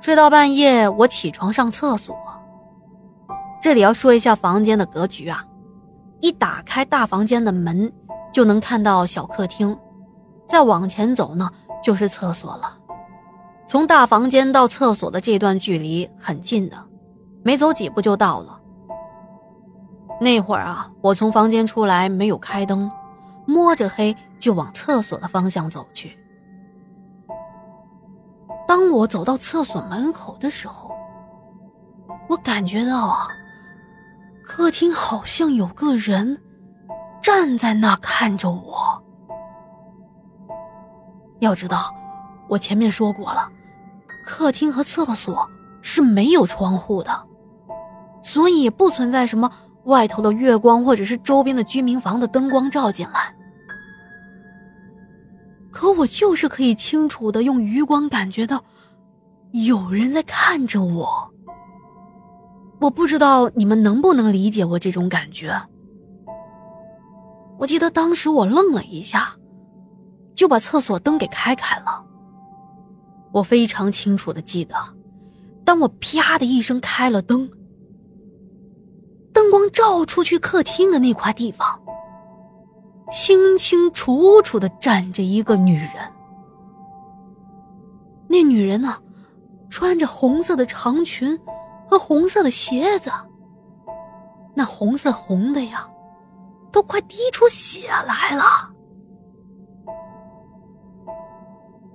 [0.00, 2.16] 睡到半夜，我起床上厕所。
[3.60, 5.44] 这里要说一下房间的格局啊，
[6.20, 7.92] 一打开大房间的门，
[8.32, 9.76] 就能看到小客厅，
[10.46, 11.50] 再往前走呢
[11.82, 12.78] 就是厕所了。
[13.66, 16.76] 从大房间到厕所的这段距离很近的，
[17.42, 18.60] 没走几步就到了。
[20.20, 22.90] 那会儿啊，我从房间出来没有开灯，
[23.46, 26.17] 摸着黑就往厕所的方向走去。
[28.68, 30.94] 当我走到厕所门口的时候，
[32.28, 33.26] 我感觉到啊。
[34.44, 36.38] 客厅好像有个人
[37.22, 39.02] 站在那看着我。
[41.38, 41.94] 要知道，
[42.46, 43.48] 我前面说过了，
[44.26, 45.48] 客厅和厕所
[45.80, 47.26] 是没有窗户的，
[48.22, 49.50] 所以不存在什么
[49.84, 53.34] 外头的月光或者是周边的居民房的灯光照进来。
[55.78, 58.64] 可我就是可以清楚的用余光感觉到
[59.52, 61.32] 有人在看着我。
[62.80, 65.56] 我不知道你们能不能理解我这种感觉。
[67.58, 69.36] 我记得当时我愣了一下，
[70.34, 72.04] 就把厕所灯给开开了。
[73.30, 74.74] 我非常清楚的记得，
[75.64, 77.48] 当我啪的一声开了灯，
[79.32, 81.80] 灯光照出去客厅的那块地方，
[83.10, 85.92] 清清楚楚的站着一个女人。
[88.28, 88.96] 那女人呢，
[89.70, 91.38] 穿着红色的长裙。
[91.90, 93.10] 和红色的鞋子，
[94.52, 95.88] 那红色红的呀，
[96.70, 98.44] 都快滴出血来了。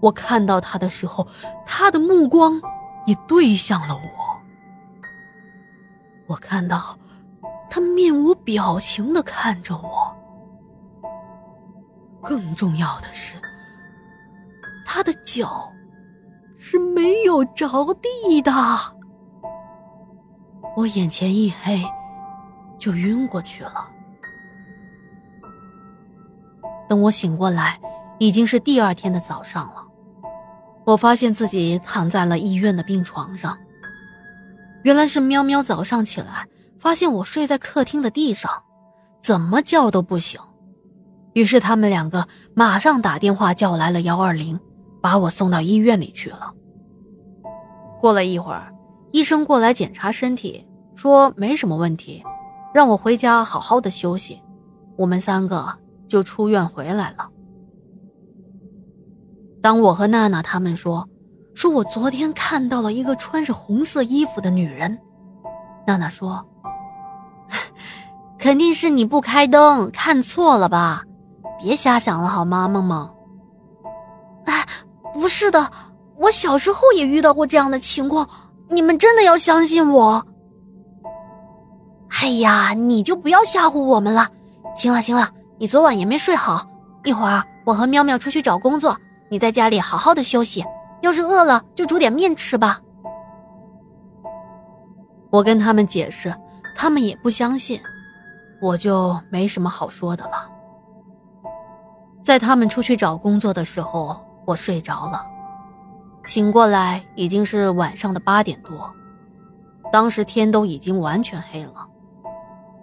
[0.00, 1.28] 我看到他的时候，
[1.66, 2.58] 他的目光
[3.04, 4.00] 也对向了我。
[6.28, 6.98] 我看到
[7.68, 10.03] 他面无表情的看着我。
[12.24, 13.36] 更重要的是，
[14.84, 15.70] 他的脚
[16.58, 18.50] 是没有着地的。
[20.76, 21.84] 我眼前一黑，
[22.78, 23.88] 就晕过去了。
[26.88, 27.78] 等我醒过来，
[28.18, 29.84] 已经是第二天的早上了。
[30.84, 33.56] 我发现自己躺在了医院的病床上。
[34.82, 36.46] 原来是喵喵早上起来，
[36.78, 38.50] 发现我睡在客厅的地上，
[39.20, 40.40] 怎么叫都不醒。
[41.34, 44.58] 于是他们两个马上打电话叫来了幺二零，
[45.02, 46.52] 把我送到医院里去了。
[48.00, 48.70] 过了一会儿。
[49.12, 52.20] 医生过来检查身体，说没什么问题，
[52.74, 54.42] 让我回家好好的休息。
[54.96, 55.72] 我们三个
[56.08, 57.28] 就出院回来了。
[59.62, 61.08] 当我和娜娜他们说，
[61.54, 64.98] 说我昨天看到了一个穿着红色衣服的女人，
[65.86, 66.44] 娜娜说
[68.36, 71.04] ：“肯定是你不开灯看错了吧？
[71.58, 73.10] 别瞎想了好吗，梦梦？”
[74.46, 74.64] 哎，
[75.12, 75.70] 不是的，
[76.18, 78.28] 我小时候也遇到过这样的情况。
[78.68, 80.26] 你们真的要相信我？
[82.20, 84.28] 哎呀，你就不要吓唬我们了。
[84.74, 86.66] 行了行了，你昨晚也没睡好，
[87.04, 88.96] 一会儿我和喵喵出去找工作，
[89.28, 90.64] 你在家里好好的休息。
[91.02, 92.80] 要是饿了，就煮点面吃吧。
[95.30, 96.34] 我跟他们解释，
[96.74, 97.80] 他们也不相信，
[98.62, 100.48] 我就没什么好说的了。
[102.24, 105.24] 在他们出去找工作的时候，我睡着了。
[106.24, 108.90] 醒过来已经是晚上的八点多，
[109.92, 111.86] 当时天都已经完全黑了。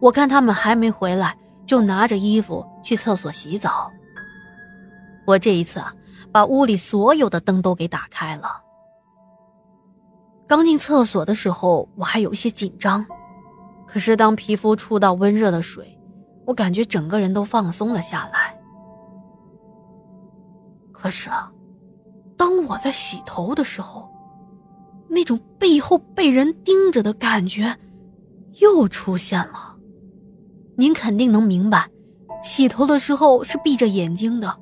[0.00, 1.36] 我看他们还没回来，
[1.66, 3.90] 就拿着衣服去厕所洗澡。
[5.26, 5.92] 我这一次啊，
[6.32, 8.62] 把屋里所有的灯都给打开了。
[10.46, 13.04] 刚进厕所的时候，我还有些紧张，
[13.86, 15.98] 可是当皮肤触到温热的水，
[16.46, 18.45] 我感觉整个人都放松了下来。
[20.96, 21.30] 可是。
[22.38, 24.08] 当我在洗头的时候，
[25.08, 27.74] 那种背后被人盯着的感觉
[28.60, 29.74] 又出现了。
[30.76, 31.88] 您肯定能明白，
[32.42, 34.54] 洗头的时候是闭着眼睛的，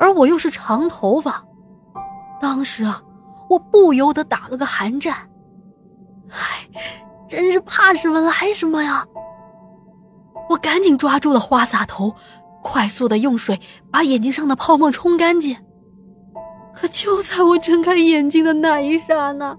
[0.00, 1.44] 而我又是长头发。
[2.40, 3.00] 当时啊，
[3.48, 5.14] 我不由得打了个寒战。
[6.30, 6.68] 唉，
[7.28, 9.06] 真是怕什么来什么呀！
[10.48, 12.12] 我赶紧抓住了花洒头，
[12.62, 13.60] 快速的用水
[13.92, 15.56] 把眼睛上的泡沫冲干净。
[16.74, 19.56] 可就在我睁开眼睛的那一刹那，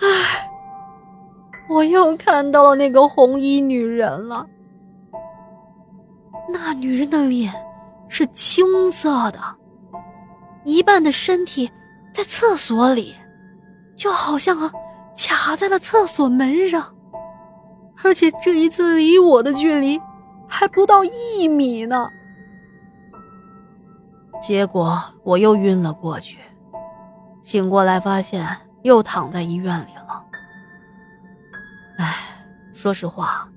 [0.00, 0.50] 唉，
[1.68, 4.46] 我又看到了那个红衣女人了。
[6.48, 7.52] 那女人的脸
[8.08, 9.38] 是青色的，
[10.64, 11.70] 一半的身体
[12.12, 13.14] 在厕所里，
[13.96, 14.72] 就好像啊
[15.16, 16.92] 卡在了厕所门上，
[18.02, 20.00] 而且这一次离我的距离
[20.48, 22.08] 还不到一米呢。
[24.40, 26.38] 结果我又晕了过去。
[27.42, 28.46] 醒过来发现
[28.82, 30.24] 又躺在医院里了。
[31.98, 32.14] 唉，
[32.72, 33.48] 说实话，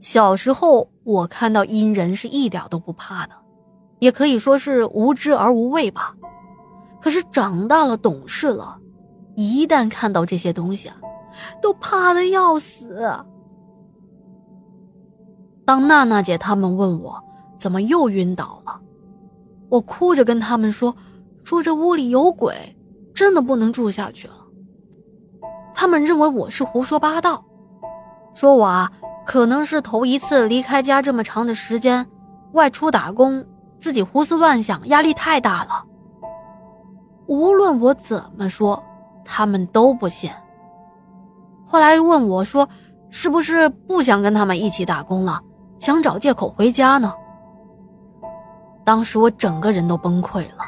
[0.00, 3.34] 小时候我看到阴人是一点都不怕的，
[3.98, 6.14] 也可以说是无知而无畏吧。
[7.00, 8.78] 可是长大了，懂事了，
[9.36, 10.96] 一旦看到这些东西啊，
[11.62, 13.10] 都怕的要死。
[15.64, 17.22] 当娜娜姐他们问我
[17.58, 18.80] 怎么又晕倒了，
[19.68, 20.94] 我哭着跟他们说
[21.44, 22.76] ：“说这屋里有鬼，
[23.14, 24.34] 真的不能住下去了。”
[25.74, 27.44] 他们认为我是胡说八道。
[28.34, 28.90] 说我啊，
[29.26, 32.06] 可能是头一次离开家这么长的时间，
[32.52, 33.44] 外出打工，
[33.78, 35.84] 自己胡思乱想，压力太大了。
[37.26, 38.82] 无论我怎么说，
[39.24, 40.30] 他们都不信。
[41.66, 42.66] 后来问我说
[43.10, 45.40] ：“是不是不想跟他们一起打工了，
[45.78, 47.12] 想找借口回家呢？”
[48.88, 50.64] 当时我整个人都崩溃了，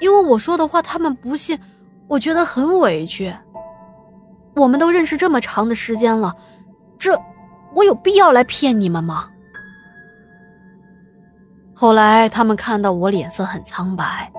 [0.00, 1.58] 因为我说的话他们不信，
[2.06, 3.34] 我觉得很委屈。
[4.54, 6.36] 我们都认识这么长的时间了，
[6.98, 7.18] 这
[7.72, 9.30] 我有必要来骗你们吗？
[11.74, 14.30] 后来他们看到我脸色很苍白，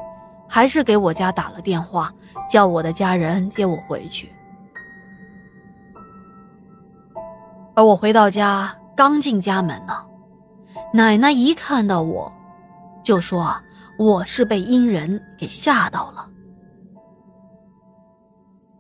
[0.48, 2.14] 还是给我家打了电话，
[2.48, 4.32] 叫我的家人接我回去。
[7.74, 9.96] 而我回到家，刚进家门呢，
[10.94, 12.32] 奶奶一看到我，
[13.04, 13.56] 就说
[13.98, 16.30] 我是被阴人给吓到了。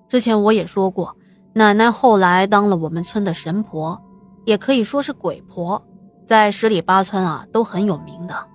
[0.08, 1.16] 之前我也说过。
[1.54, 4.02] 奶奶后来当了我们村的神婆，
[4.46, 5.86] 也可以说是鬼婆，
[6.26, 8.48] 在十里八村啊都很有名的。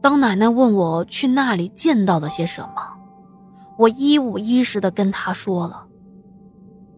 [0.00, 2.74] 当奶奶问我去那里见到了些什么，
[3.78, 5.86] 我一五一十的跟她说了，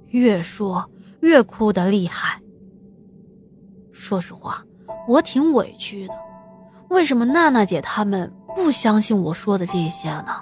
[0.07, 2.41] 越说越哭得厉害。
[3.93, 4.65] 说实话，
[5.07, 6.15] 我挺委屈的，
[6.89, 10.37] 为什么娜娜姐他们不相信我说的这些呢？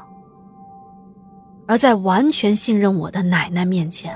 [1.66, 4.14] 而在完全信任我的奶奶面前，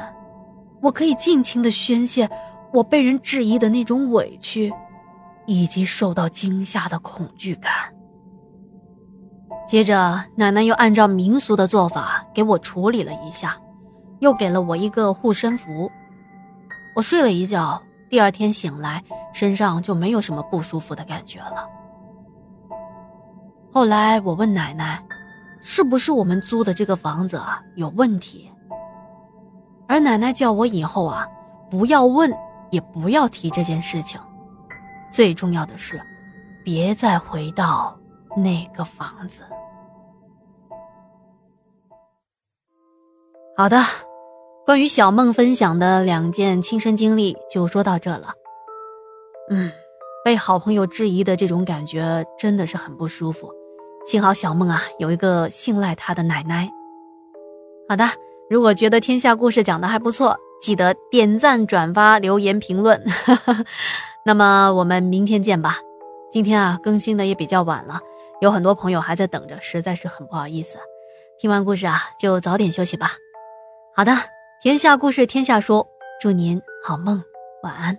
[0.82, 2.28] 我可以尽情的宣泄
[2.72, 4.72] 我被人质疑的那种委屈，
[5.46, 7.72] 以及受到惊吓的恐惧感。
[9.66, 13.56] 接着，奶奶又按照民俗的做法给我处理了一下，
[14.18, 15.90] 又给了我一个护身符。
[16.94, 19.02] 我睡了一觉，第二天醒来，
[19.32, 21.68] 身上就没有什么不舒服的感觉了。
[23.76, 25.04] 后来我问奶奶。
[25.60, 28.50] 是不是我们租的这个房子啊有问题？
[29.86, 31.28] 而奶奶叫我以后啊
[31.70, 32.32] 不要问，
[32.70, 34.18] 也不要提这件事情。
[35.10, 36.00] 最重要的是，
[36.64, 37.94] 别再回到
[38.34, 39.44] 那个房子。
[43.58, 43.82] 好的，
[44.64, 48.32] 关于小梦分享的两件亲身经历就说到这了。
[49.50, 49.70] 嗯，
[50.24, 53.52] 被好朋友质疑的这种感觉真的是很不舒服。
[54.06, 56.70] 幸好小梦啊有一个信赖她的奶奶。
[57.88, 58.04] 好的，
[58.48, 63.04] 如果觉得天下故事讲的还不错，记得点赞、转发、留言、评论。
[64.24, 65.78] 那么我们明天见吧。
[66.30, 68.00] 今天啊更新的也比较晚了，
[68.40, 70.78] 有很多朋友还在等着，实在是很不好意思。
[71.40, 73.10] 听完故事啊就早点休息吧。
[73.96, 74.12] 好的，
[74.62, 75.84] 天下故事天下说，
[76.20, 77.20] 祝您好梦，
[77.64, 77.98] 晚安。